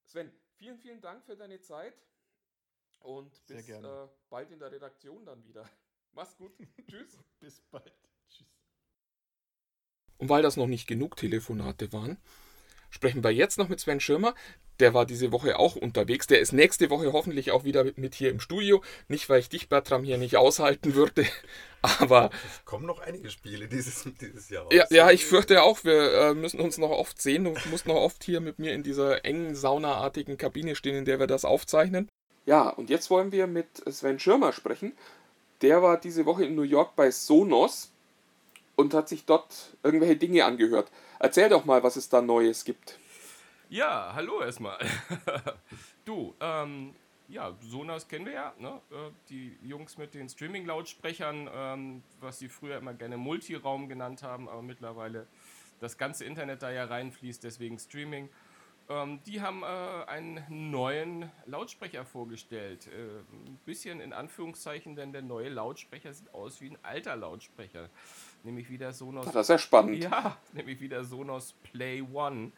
[0.07, 1.95] Sven, vielen, vielen Dank für deine Zeit.
[3.01, 5.69] Und bis äh, bald in der Redaktion dann wieder.
[6.13, 6.53] Mach's gut.
[6.89, 7.19] Tschüss.
[7.39, 7.93] bis bald.
[8.29, 8.47] Tschüss.
[10.17, 12.17] Und weil das noch nicht genug Telefonate waren,
[12.91, 14.35] sprechen wir jetzt noch mit Sven Schirmer.
[14.81, 16.27] Der war diese Woche auch unterwegs.
[16.27, 18.83] Der ist nächste Woche hoffentlich auch wieder mit hier im Studio.
[19.09, 21.27] Nicht, weil ich dich, Bertram, hier nicht aushalten würde,
[21.83, 22.31] aber.
[22.47, 24.73] Es kommen noch einige Spiele dieses, dieses Jahr raus.
[24.73, 27.45] Ja, ja, ich fürchte auch, wir äh, müssen uns noch oft sehen.
[27.45, 31.19] Du musst noch oft hier mit mir in dieser engen, saunaartigen Kabine stehen, in der
[31.19, 32.09] wir das aufzeichnen.
[32.47, 34.93] Ja, und jetzt wollen wir mit Sven Schirmer sprechen.
[35.61, 37.91] Der war diese Woche in New York bei Sonos
[38.77, 40.91] und hat sich dort irgendwelche Dinge angehört.
[41.19, 42.99] Erzähl doch mal, was es da Neues gibt.
[43.71, 44.79] Ja, hallo erstmal.
[46.07, 46.95] du, ähm,
[47.29, 48.81] ja, Sonos kennen wir ja, ne?
[48.91, 54.49] Äh, die Jungs mit den Streaming-Lautsprechern, ähm, was sie früher immer gerne Multiraum genannt haben,
[54.49, 55.27] aber mittlerweile
[55.81, 58.31] das ganze Internet da ja reinfließt, deswegen Streaming.
[58.89, 62.87] Ähm, die haben äh, einen neuen Lautsprecher vorgestellt.
[62.87, 67.91] Äh, ein bisschen in Anführungszeichen, denn der neue Lautsprecher sieht aus wie ein alter Lautsprecher.
[68.45, 69.27] Nämlich wie der Sonos.
[69.27, 70.03] Das ist ja spannend.
[70.05, 72.53] Ja, nämlich wie der Sonos Play One.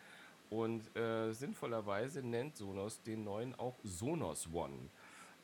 [0.51, 4.91] Und äh, sinnvollerweise nennt Sonos den neuen auch Sonos One.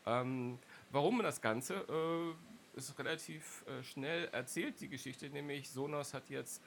[0.05, 0.59] Ähm,
[0.91, 1.75] warum das Ganze?
[1.75, 6.63] Äh, ist relativ äh, schnell erzählt, die Geschichte, nämlich Sonos hat jetzt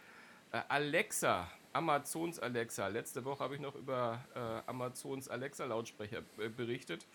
[0.51, 2.87] äh, Alexa, Amazons Alexa.
[2.87, 7.05] Letzte Woche habe ich noch über äh, Amazons Alexa-Lautsprecher äh, berichtet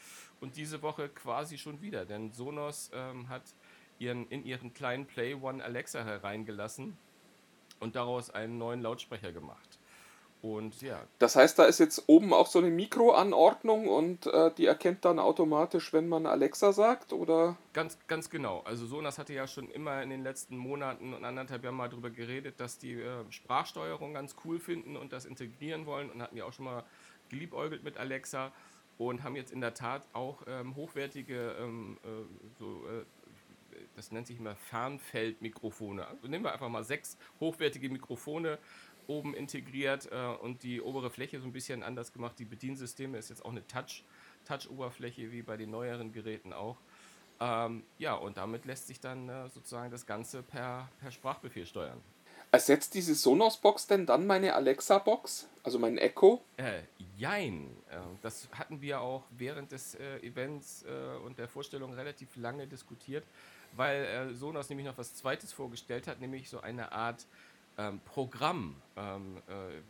[0.40, 3.42] und diese Woche quasi schon wieder, denn Sonos ähm, hat
[3.98, 6.96] ihren, in ihren kleinen Play One Alexa hereingelassen
[7.80, 9.78] und daraus einen neuen Lautsprecher gemacht.
[10.44, 11.00] Und ja.
[11.18, 15.18] Das heißt, da ist jetzt oben auch so eine Mikroanordnung und äh, die erkennt dann
[15.18, 17.56] automatisch, wenn man Alexa sagt, oder?
[17.72, 18.60] Ganz, ganz genau.
[18.66, 22.10] Also Sonas hatte ja schon immer in den letzten Monaten und anderthalb Jahren mal darüber
[22.10, 26.44] geredet, dass die äh, Sprachsteuerung ganz cool finden und das integrieren wollen und hatten ja
[26.44, 26.84] auch schon mal
[27.30, 28.52] geliebäugelt mit Alexa
[28.98, 32.08] und haben jetzt in der Tat auch ähm, hochwertige, ähm, äh,
[32.58, 36.06] so, äh, das nennt sich immer Fernfeldmikrofone.
[36.06, 38.58] Also nehmen wir einfach mal sechs hochwertige Mikrofone
[39.06, 42.38] oben integriert äh, und die obere Fläche so ein bisschen anders gemacht.
[42.38, 44.04] Die Bediensysteme ist jetzt auch eine Touch,
[44.46, 46.76] Touch-Oberfläche wie bei den neueren Geräten auch.
[47.40, 52.00] Ähm, ja, und damit lässt sich dann äh, sozusagen das Ganze per, per Sprachbefehl steuern.
[52.54, 56.40] Ersetzt diese Sonos-Box denn dann meine Alexa-Box, also mein Echo?
[56.56, 56.82] Äh,
[57.16, 57.76] jein.
[57.90, 62.68] Äh, das hatten wir auch während des äh, Events äh, und der Vorstellung relativ lange
[62.68, 63.24] diskutiert,
[63.72, 67.26] weil äh, Sonos nämlich noch was Zweites vorgestellt hat, nämlich so eine Art
[67.78, 69.80] ähm, Programm ähm, äh,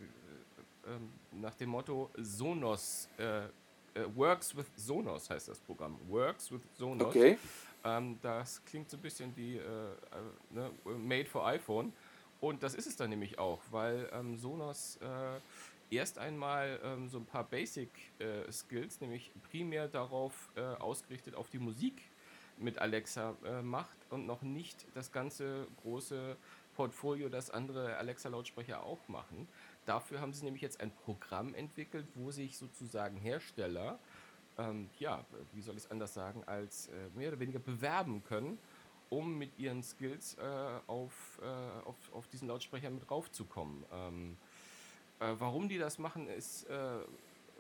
[0.87, 0.99] äh,
[1.33, 3.49] nach dem Motto Sonos, äh, äh,
[4.15, 5.99] Works with Sonos heißt das Programm.
[6.09, 7.09] Works with Sonos.
[7.09, 7.39] Okay.
[7.85, 9.95] Ähm, das klingt so ein bisschen wie äh, äh,
[10.51, 11.93] ne, Made for iPhone.
[12.41, 14.99] Und das ist es dann nämlich auch, weil ähm, Sonos
[15.91, 22.03] erst einmal ähm, so ein paar Basic-Skills, äh, nämlich primär darauf ausgerichtet auf die Musik
[22.59, 26.37] mit Alexa macht und noch nicht das ganze große
[26.75, 29.49] Portfolio, das andere Alexa-Lautsprecher auch machen.
[29.87, 33.99] Dafür haben sie nämlich jetzt ein Programm entwickelt, wo sich sozusagen Hersteller,
[34.59, 38.59] ähm, ja, wie soll ich es anders sagen, als äh, mehr oder weniger bewerben können,
[39.11, 40.43] um mit ihren Skills äh,
[40.87, 43.85] auf, äh, auf, auf diesen Lautsprecher mit raufzukommen.
[43.93, 44.37] Ähm,
[45.21, 46.99] äh, warum die das machen, ist äh,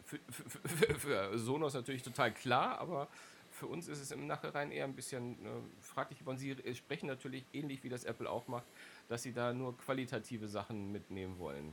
[0.04, 3.08] für, für, für, für Sonos natürlich total klar, aber
[3.54, 5.48] für uns ist es im Nachhinein eher ein bisschen äh,
[5.80, 6.18] fraglich.
[6.26, 8.66] Und sie sprechen natürlich ähnlich wie das Apple auch macht,
[9.08, 11.72] dass sie da nur qualitative Sachen mitnehmen wollen.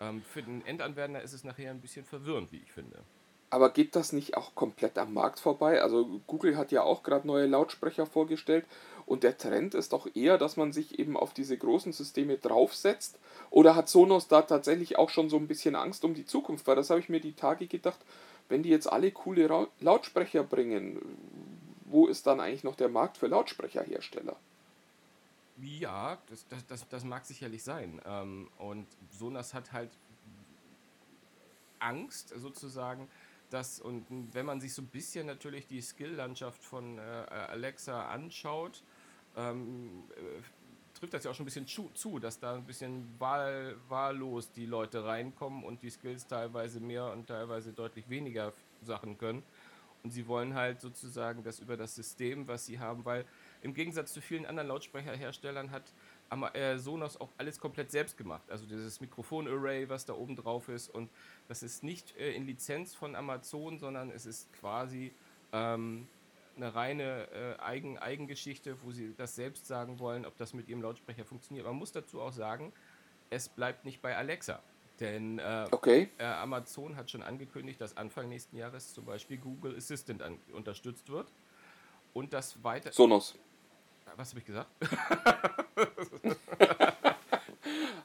[0.00, 2.98] Ähm, für den Endanwender ist es nachher ein bisschen verwirrend, wie ich finde.
[3.50, 5.82] Aber geht das nicht auch komplett am Markt vorbei?
[5.82, 8.64] Also Google hat ja auch gerade neue Lautsprecher vorgestellt
[9.04, 13.18] und der Trend ist doch eher, dass man sich eben auf diese großen Systeme draufsetzt.
[13.50, 16.66] Oder hat Sonos da tatsächlich auch schon so ein bisschen Angst um die Zukunft?
[16.66, 18.00] Weil das habe ich mir die Tage gedacht,
[18.52, 21.00] wenn die jetzt alle coole Lautsprecher bringen,
[21.86, 24.36] wo ist dann eigentlich noch der Markt für Lautsprecherhersteller?
[25.56, 28.00] Ja, das, das, das, das mag sicherlich sein.
[28.04, 29.90] Ähm, und Sonos hat halt
[31.78, 33.08] Angst sozusagen,
[33.48, 38.82] dass, und wenn man sich so ein bisschen natürlich die Skill-Landschaft von äh, Alexa anschaut,
[39.34, 40.42] ähm, äh,
[41.02, 44.66] trifft das ja auch schon ein bisschen zu, dass da ein bisschen wahl, wahllos die
[44.66, 49.42] Leute reinkommen und die Skills teilweise mehr und teilweise deutlich weniger Sachen können.
[50.04, 53.24] Und sie wollen halt sozusagen das über das System, was sie haben, weil
[53.62, 55.82] im Gegensatz zu vielen anderen Lautsprecherherstellern hat
[56.54, 58.48] äh, Sonos auch alles komplett selbst gemacht.
[58.48, 60.88] Also dieses Mikrofon-Array, was da oben drauf ist.
[60.88, 61.10] Und
[61.48, 65.10] das ist nicht äh, in Lizenz von Amazon, sondern es ist quasi
[65.52, 66.06] ähm,
[66.56, 70.82] eine reine äh, Eigen Eigengeschichte, wo sie das selbst sagen wollen, ob das mit ihrem
[70.82, 71.66] Lautsprecher funktioniert.
[71.66, 72.72] Man muss dazu auch sagen,
[73.30, 74.60] es bleibt nicht bei Alexa.
[75.00, 76.10] Denn äh, okay.
[76.18, 81.08] äh, Amazon hat schon angekündigt, dass Anfang nächsten Jahres zum Beispiel Google Assistant an, unterstützt
[81.08, 81.32] wird.
[82.12, 82.92] Und das weiter.
[82.92, 83.38] Sonos.
[84.16, 84.68] Was habe ich gesagt?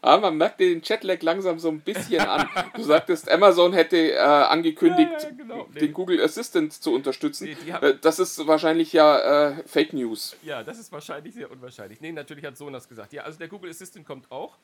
[0.08, 2.50] ah, man merkt den Chatlag langsam so ein bisschen an.
[2.76, 5.63] Du sagtest, Amazon hätte äh, angekündigt, ja, ja, genau.
[5.65, 7.56] den Google Assistant zu unterstützen.
[7.65, 10.36] Nee, haben, äh, das ist wahrscheinlich ja äh, Fake News.
[10.43, 12.02] Ja, das ist wahrscheinlich sehr unwahrscheinlich.
[12.02, 13.13] Nee, natürlich hat Sonos gesagt.
[13.13, 14.58] Ja, also der Google Assistant kommt auch.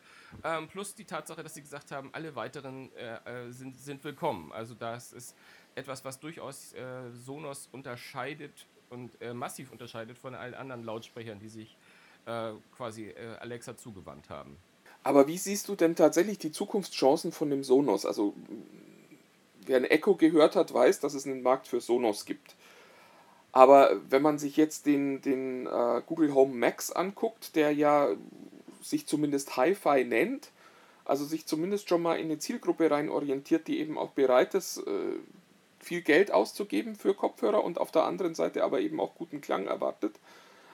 [0.43, 4.51] Ähm, plus die Tatsache, dass sie gesagt haben, alle weiteren äh, äh, sind, sind willkommen.
[4.51, 5.35] Also das ist
[5.75, 6.81] etwas, was durchaus äh,
[7.25, 11.75] Sonos unterscheidet und massiv unterscheidet von allen anderen Lautsprechern, die sich
[12.77, 14.55] quasi Alexa zugewandt haben.
[15.03, 18.05] Aber wie siehst du denn tatsächlich die Zukunftschancen von dem Sonos?
[18.05, 18.33] Also,
[19.65, 22.55] wer ein Echo gehört hat, weiß, dass es einen Markt für Sonos gibt.
[23.51, 28.09] Aber wenn man sich jetzt den, den äh, Google Home Max anguckt, der ja
[28.81, 30.49] sich zumindest Hi-Fi nennt,
[31.05, 34.77] also sich zumindest schon mal in eine Zielgruppe rein orientiert, die eben auch bereit ist,
[34.77, 35.19] äh,
[35.79, 39.67] viel Geld auszugeben für Kopfhörer und auf der anderen Seite aber eben auch guten Klang
[39.67, 40.15] erwartet,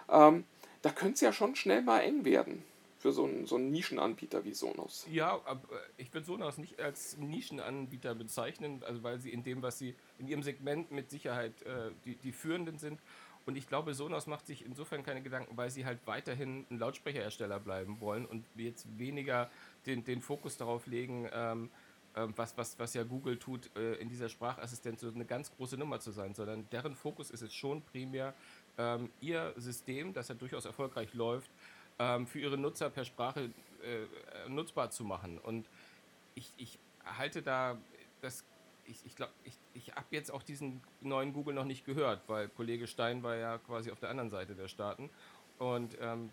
[0.10, 0.46] ähm,
[0.84, 2.64] da könnte es ja schon schnell mal eng werden
[3.00, 5.08] für so einen, so einen Nischenanbieter wie Sonos.
[5.10, 5.62] Ja, aber
[5.96, 10.28] ich würde Sonos nicht als Nischenanbieter bezeichnen, also weil sie in dem, was sie in
[10.28, 13.00] ihrem Segment mit Sicherheit äh, die, die führenden sind.
[13.46, 17.60] Und ich glaube, Sonos macht sich insofern keine Gedanken, weil sie halt weiterhin ein Lautsprecherhersteller
[17.60, 19.50] bleiben wollen und jetzt weniger
[19.86, 21.70] den, den Fokus darauf legen, ähm,
[22.16, 25.78] äh, was, was, was ja Google tut, äh, in dieser Sprachassistenz so eine ganz große
[25.78, 28.34] Nummer zu sein, sondern deren Fokus ist es schon primär,
[28.78, 31.50] ähm, ihr System, das ja durchaus erfolgreich läuft,
[32.00, 33.52] ähm, für ihre Nutzer per Sprache
[33.84, 35.38] äh, nutzbar zu machen.
[35.38, 35.68] Und
[36.36, 37.78] ich, ich halte da
[38.22, 38.44] das,
[38.86, 42.50] ich, ich glaube, ich, ich habe jetzt auch diesen neuen Google noch nicht gehört, weil
[42.50, 45.10] Kollege Stein war ja quasi auf der anderen Seite der Staaten.
[45.58, 46.30] Und ähm,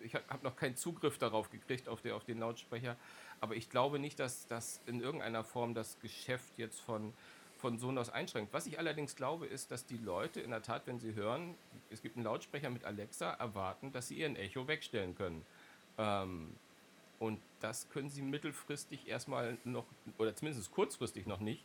[0.00, 2.96] ich habe noch keinen Zugriff darauf gekriegt, auf, der, auf den Lautsprecher.
[3.40, 7.12] Aber ich glaube nicht, dass das in irgendeiner Form das Geschäft jetzt von
[7.60, 8.52] von Sonos einschränkt.
[8.52, 11.54] Was ich allerdings glaube, ist, dass die Leute in der Tat, wenn sie hören,
[11.90, 15.44] es gibt einen Lautsprecher mit Alexa, erwarten, dass sie ihren Echo wegstellen können.
[15.98, 16.54] Ähm,
[17.18, 19.84] und das können sie mittelfristig erstmal noch,
[20.18, 21.62] oder zumindest kurzfristig noch nicht,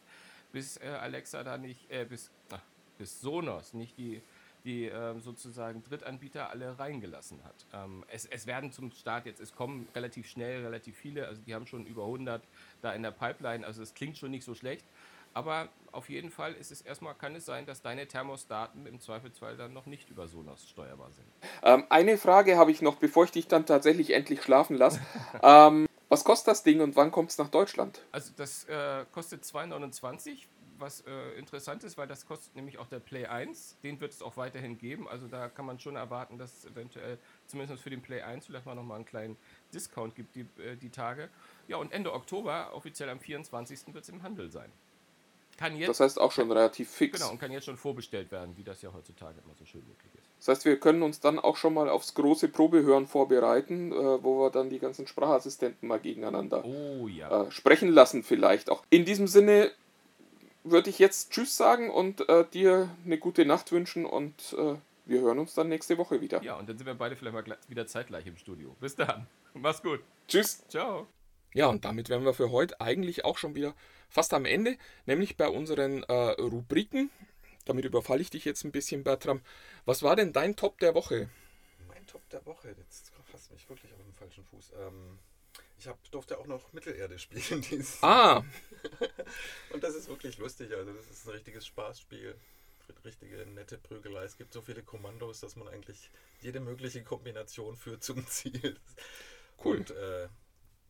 [0.51, 2.61] bis äh, Alexa da nicht, äh, bis, ach,
[2.97, 4.21] bis Sonos nicht die,
[4.65, 7.55] die äh, sozusagen Drittanbieter alle reingelassen hat.
[7.73, 11.55] Ähm, es, es werden zum Start jetzt, es kommen relativ schnell relativ viele, also die
[11.55, 12.43] haben schon über 100
[12.81, 14.83] da in der Pipeline, also es klingt schon nicht so schlecht.
[15.35, 19.57] Aber auf jeden Fall ist es erstmal, kann es sein, dass deine Thermostaten im Zweifelsfall
[19.57, 21.27] dann noch nicht über Sonos steuerbar sind.
[21.61, 25.01] Ähm, eine Frage habe ich noch, bevor ich dich dann tatsächlich endlich schlafen lasse.
[25.43, 28.01] ähm, was kostet das Ding und wann kommt es nach Deutschland?
[28.13, 30.45] Also das äh, kostet 2,29,
[30.79, 33.79] was äh, interessant ist, weil das kostet nämlich auch der Play 1.
[33.83, 35.09] Den wird es auch weiterhin geben.
[35.09, 37.17] Also da kann man schon erwarten, dass es eventuell
[37.47, 39.35] zumindest für den Play 1 vielleicht mal nochmal einen kleinen
[39.73, 41.27] Discount gibt, die, äh, die Tage.
[41.67, 43.93] Ja, und Ende Oktober, offiziell am 24.
[43.93, 44.71] wird es im Handel sein.
[45.57, 47.19] Kann jetzt, Das heißt auch schon relativ fix.
[47.19, 50.11] genau, und kann jetzt schon vorbestellt werden, wie das ja heutzutage immer so schön möglich
[50.15, 50.23] ist.
[50.39, 54.39] Das heißt, wir können uns dann auch schon mal aufs große Probehören vorbereiten, äh, wo
[54.41, 57.43] wir dann die ganzen Sprachassistenten mal gegeneinander Oh ja.
[57.45, 58.83] äh, sprechen lassen vielleicht auch.
[58.89, 59.71] In diesem Sinne
[60.63, 65.21] würde ich jetzt Tschüss sagen und äh, dir eine gute Nacht wünschen und äh, wir
[65.21, 66.41] hören uns dann nächste Woche wieder.
[66.43, 68.75] Ja, und dann sind wir beide vielleicht mal wieder zeitgleich im Studio.
[68.81, 69.27] Bis dann.
[69.53, 70.01] Mach's gut.
[70.27, 70.67] Tschüss.
[70.67, 71.07] Ciao.
[71.55, 73.73] Ja, und damit wären wir für heute eigentlich auch schon wieder
[74.09, 77.09] fast am Ende, nämlich bei unseren äh, Rubriken.
[77.63, 79.41] Damit überfalle ich dich jetzt ein bisschen, Bertram.
[79.85, 81.29] Was war denn dein Top der Woche?
[81.87, 84.73] Mein Top der Woche, jetzt fasst mich wirklich auf den falschen Fuß.
[84.81, 85.17] Ähm,
[85.79, 88.43] ich hab, durfte auch noch Mittelerde spielen dieses Ah,
[89.71, 90.73] Und das ist wirklich lustig.
[90.73, 92.35] Also das ist ein richtiges Spaßspiel.
[93.05, 94.25] Richtige nette Prügelei.
[94.25, 98.77] Es gibt so viele Kommandos, dass man eigentlich jede mögliche Kombination führt zum Ziel.
[99.63, 99.77] Cool.
[99.77, 100.27] Und äh,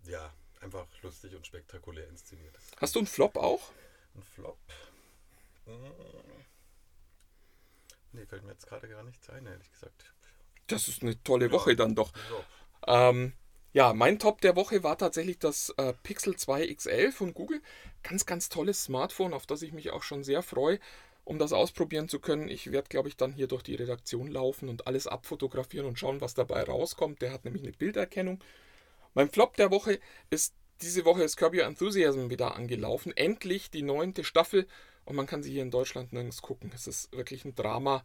[0.07, 2.57] ja, einfach lustig und spektakulär inszeniert.
[2.77, 3.71] hast du einen Flop auch?
[4.15, 4.57] Ein Flop.
[5.65, 5.75] Hm.
[8.13, 10.13] Nee, fällt mir jetzt gerade gar nichts ein, ehrlich gesagt.
[10.67, 12.11] Das ist eine tolle Woche dann doch.
[12.29, 12.43] So.
[12.87, 13.33] Ähm,
[13.73, 17.61] ja, mein Top der Woche war tatsächlich das äh, Pixel 2 XL von Google.
[18.03, 20.79] Ganz, ganz tolles Smartphone, auf das ich mich auch schon sehr freue,
[21.25, 22.47] um das ausprobieren zu können.
[22.47, 26.21] Ich werde, glaube ich, dann hier durch die Redaktion laufen und alles abfotografieren und schauen,
[26.21, 27.21] was dabei rauskommt.
[27.21, 28.41] Der hat nämlich eine Bilderkennung.
[29.15, 29.99] Mein Flop der Woche
[30.29, 33.15] ist, diese Woche ist Curb Your Enthusiasm wieder angelaufen.
[33.15, 34.67] Endlich die neunte Staffel
[35.05, 36.71] und man kann sie hier in Deutschland nirgends gucken.
[36.75, 38.03] Es ist wirklich ein Drama.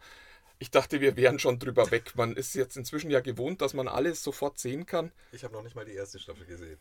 [0.61, 2.13] Ich dachte, wir wären schon drüber weg.
[2.15, 5.11] Man ist jetzt inzwischen ja gewohnt, dass man alles sofort sehen kann.
[5.33, 6.79] Ich habe noch nicht mal die erste Staffel gesehen.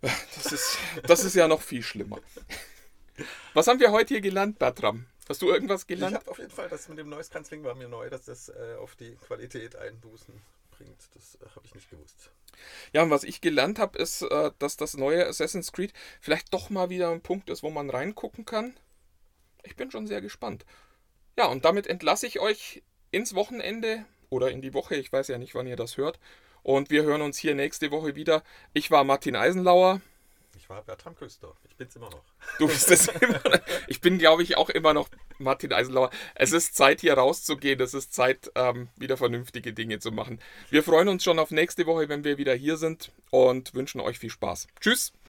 [0.00, 2.18] Das ist, das ist ja noch viel schlimmer.
[3.52, 5.04] Was haben wir heute hier gelernt, Bertram?
[5.28, 6.14] Hast du irgendwas Ich gelernt?
[6.16, 8.76] habe auf jeden Fall, das mit dem Noise Cancelling war mir neu, dass das äh,
[8.78, 10.40] auf die Qualität Einbußen
[10.80, 11.08] bringt.
[11.14, 12.30] Das äh, habe ich nicht gewusst.
[12.92, 16.70] Ja, und was ich gelernt habe, ist, äh, dass das neue Assassin's Creed vielleicht doch
[16.70, 18.74] mal wieder ein Punkt ist, wo man reingucken kann.
[19.62, 20.64] Ich bin schon sehr gespannt.
[21.36, 24.96] Ja, und damit entlasse ich euch ins Wochenende oder in die Woche.
[24.96, 26.18] Ich weiß ja nicht, wann ihr das hört.
[26.62, 28.42] Und wir hören uns hier nächste Woche wieder.
[28.72, 30.00] Ich war Martin Eisenlauer.
[30.70, 31.52] Ich war Bertram Küster.
[31.68, 32.22] Ich bin's immer noch.
[32.60, 33.60] Du bist es immer noch.
[33.88, 36.10] Ich bin, glaube ich, auch immer noch Martin Eisenlauer.
[36.36, 37.80] Es ist Zeit, hier rauszugehen.
[37.80, 40.40] Es ist Zeit, ähm, wieder vernünftige Dinge zu machen.
[40.70, 44.20] Wir freuen uns schon auf nächste Woche, wenn wir wieder hier sind und wünschen euch
[44.20, 44.68] viel Spaß.
[44.78, 45.12] Tschüss.